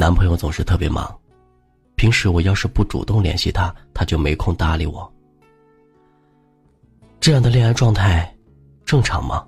[0.00, 1.14] 男朋友总是特别忙，
[1.94, 5.12] 平时我要是不主动联系他，他就没空搭理我。
[7.20, 8.34] 这样的恋爱状态
[8.86, 9.46] 正常吗？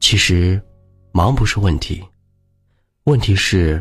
[0.00, 0.60] 其实，
[1.12, 2.02] 忙不是问题，
[3.04, 3.80] 问题是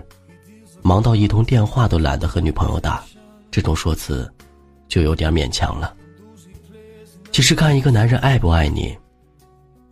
[0.84, 3.04] 忙到一通电话都懒得和女朋友打，
[3.50, 4.32] 这种说辞
[4.88, 5.98] 就有点勉强了。
[7.32, 8.95] 其实，看一个男人爱不爱你，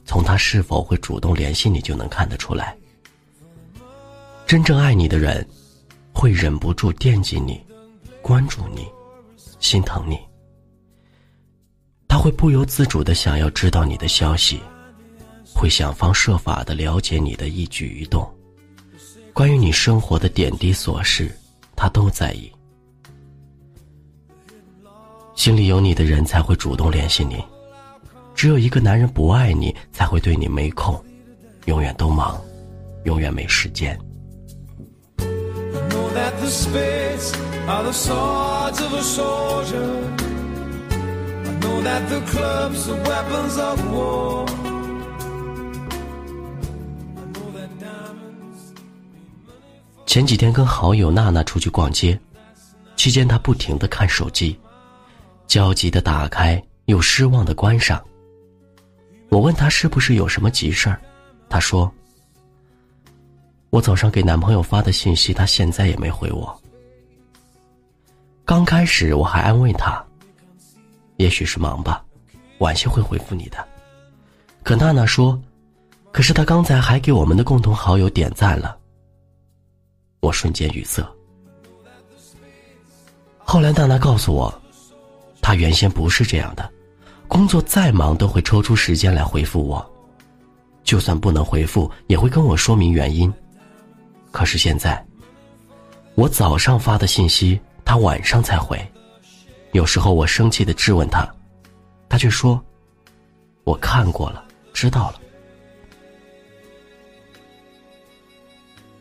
[0.06, 2.78] 从他是否会主动联系你就能看得出来。
[4.50, 5.48] 真正爱你的人，
[6.12, 7.64] 会忍不住惦记你，
[8.20, 8.88] 关注你，
[9.60, 10.20] 心疼你。
[12.08, 14.60] 他会不由自主的想要知道你的消息，
[15.54, 18.28] 会想方设法的了解你的一举一动，
[19.34, 21.32] 关于你生活的点滴琐事，
[21.76, 22.52] 他都在意。
[25.36, 27.36] 心里有你的人才会主动联系你，
[28.34, 31.00] 只有一个男人不爱你，才会对你没空，
[31.66, 32.42] 永远都忙，
[33.04, 33.96] 永远没时间。
[50.08, 52.20] 前几天跟好友娜娜出去逛街，
[52.96, 54.60] 期间她不停的看手机，
[55.46, 58.04] 焦急的打开又失望的关上。
[59.30, 61.00] 我问她是不是有什么急事儿，
[61.48, 61.94] 她说。
[63.70, 66.60] 我早上给男朋友发的信息，他现在也没回我。
[68.44, 70.04] 刚开始我还安慰他，
[71.18, 72.04] 也许是忙吧，
[72.58, 73.58] 晚些会回复你的。
[74.64, 75.40] 可娜娜说，
[76.12, 78.76] 可是他刚才还给我们的共同好友点赞了。
[80.20, 81.08] 我瞬间语塞。
[83.38, 84.62] 后来娜娜告诉我，
[85.42, 86.70] 她原先不是这样的，
[87.28, 89.88] 工作再忙都会抽出时间来回复我，
[90.84, 93.32] 就算不能回复，也会跟我说明原因。
[94.32, 95.04] 可是现在，
[96.16, 98.80] 我早上发的信息，他晚上才回。
[99.72, 101.28] 有时候我生气的质问他，
[102.08, 102.64] 他却说
[103.66, 105.22] ：“我看过了，知道了。”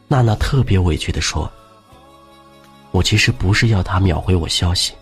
[0.09, 1.51] 娜娜特别委屈的说
[2.91, 4.95] ：“我其实不是要他秒回我消息，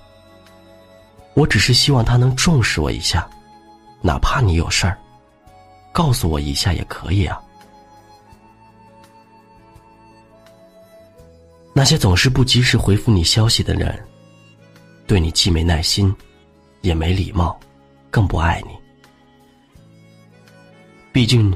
[1.35, 3.29] 我只是希望他能重视我一下，
[4.01, 4.99] 哪怕你有事儿，
[5.93, 7.41] 告诉我一下也可以啊。”
[11.79, 14.03] 那些总是不及时回复你消息的人，
[15.07, 16.11] 对你既没耐心，
[16.81, 17.61] 也没礼貌，
[18.11, 18.71] 更不爱你。
[21.13, 21.55] 毕竟，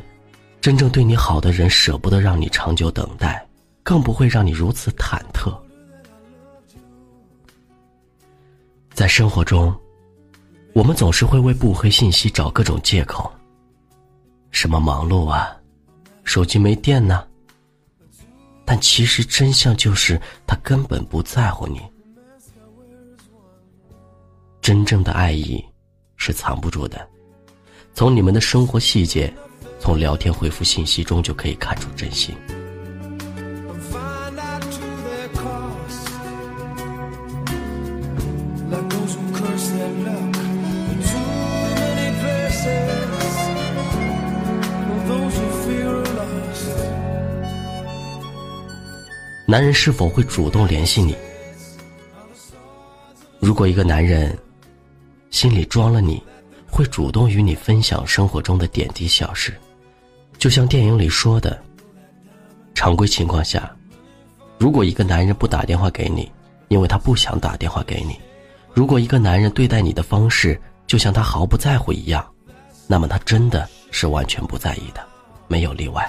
[0.60, 3.42] 真正对你好的人舍不得让你长久等待，
[3.82, 5.59] 更不会让你如此忐忑。
[8.92, 9.75] 在生活中，
[10.75, 13.32] 我们总是会为不回信息找各种借口，
[14.50, 15.56] 什么忙碌啊，
[16.25, 17.26] 手机没电呢。
[18.70, 20.16] 但其实真相就是，
[20.47, 21.81] 他根本不在乎你。
[24.62, 25.60] 真正的爱意
[26.14, 27.04] 是藏不住的，
[27.94, 29.34] 从你们的生活细节，
[29.80, 32.32] 从聊天回复信息中就可以看出真心。
[49.50, 51.12] 男人是否会主动联系你？
[53.40, 54.38] 如果一个男人
[55.32, 56.22] 心里装了你，
[56.70, 59.52] 会主动与你分享生活中的点滴小事，
[60.38, 61.60] 就像电影里说的。
[62.76, 63.68] 常规情况下，
[64.56, 66.30] 如果一个男人不打电话给你，
[66.68, 68.14] 因为他不想打电话给你；
[68.72, 70.56] 如果一个男人对待你的方式
[70.86, 72.24] 就像他毫不在乎一样，
[72.86, 75.04] 那么他真的是完全不在意的，
[75.48, 76.08] 没有例外。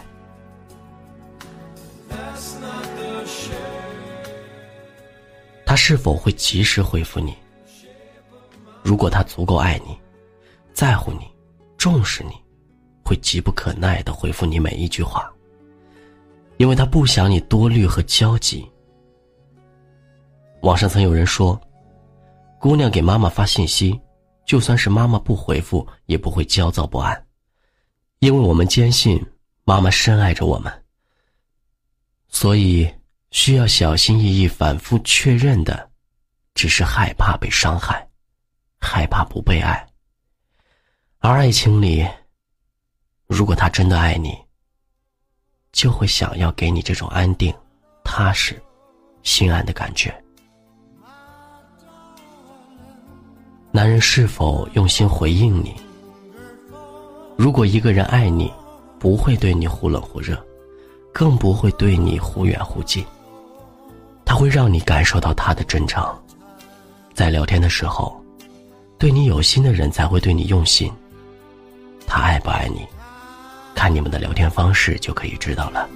[5.72, 7.34] 他是否会及时回复你？
[8.84, 9.98] 如果他足够爱你，
[10.74, 11.20] 在乎你，
[11.78, 12.32] 重视你，
[13.06, 15.32] 会急不可耐的回复你每一句话，
[16.58, 18.70] 因为他不想你多虑和焦急。
[20.62, 21.58] 网上曾有人说，
[22.60, 23.98] 姑娘给妈妈发信息，
[24.46, 27.26] 就算是妈妈不回复，也不会焦躁不安，
[28.20, 29.26] 因为我们坚信
[29.64, 30.84] 妈妈深爱着我们，
[32.28, 32.86] 所以。
[33.32, 35.90] 需要小心翼翼、反复确认的，
[36.54, 38.06] 只是害怕被伤害，
[38.80, 39.88] 害怕不被爱。
[41.20, 42.06] 而爱情里，
[43.28, 44.38] 如果他真的爱你，
[45.72, 47.54] 就会想要给你这种安定、
[48.04, 48.62] 踏实、
[49.24, 50.14] 心安的感觉。
[53.72, 55.74] 男人是否用心回应你？
[57.38, 58.52] 如果一个人爱你，
[59.00, 60.38] 不会对你忽冷忽热。
[61.14, 63.06] 更不会对你忽远忽近。
[64.32, 66.02] 他会让你感受到他的真诚，
[67.14, 68.18] 在聊天的时候，
[68.98, 70.90] 对你有心的人才会对你用心。
[72.08, 72.88] 他爱不爱你，
[73.76, 75.90] 看你们的聊天方式就可以知道了。